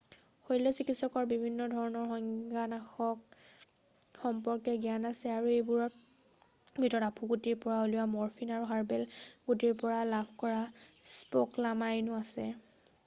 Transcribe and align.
শৈল্য 0.45 0.69
বিশেষজ্ঞৰ 0.77 1.25
বিভিন্ন 1.31 1.65
ধৰণৰ 1.73 2.05
সংজ্ঞানাশক 2.13 3.35
সম্পৰ্কে 4.21 4.73
জ্ঞান 4.85 5.05
আছে 5.09 5.29
আৰু 5.33 5.51
এইবোৰৰ 5.57 5.93
ভিতৰত 6.85 7.01
আফুগুটিৰ 7.09 7.59
পৰা 7.67 7.75
উলিওৱা 7.89 8.05
মৰফিন 8.15 8.53
আৰু 8.57 8.69
হাৰ্বেন 8.73 9.03
গুটিৰ 9.51 9.75
পৰা 9.83 9.99
লাভ 10.15 10.33
কৰা 10.45 10.65
স্কপ'লামাইনো 11.13 12.17
আছে 12.23 12.47